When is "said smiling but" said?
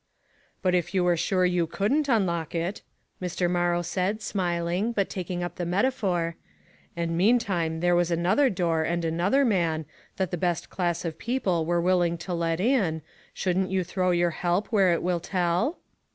3.83-5.11